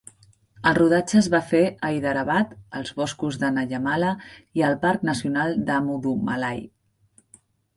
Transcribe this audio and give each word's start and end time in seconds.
El 0.69 0.75
rodatge 0.77 1.17
es 1.19 1.27
va 1.33 1.41
fer 1.49 1.59
a 1.65 1.91
Hyderabad, 1.97 2.55
als 2.81 2.95
boscos 3.01 3.37
de 3.43 3.53
Nallamala 3.59 4.15
i 4.61 4.65
al 4.71 4.79
parc 4.87 5.05
nacional 5.11 5.55
de 5.69 5.77
Mudumalai. 5.91 6.65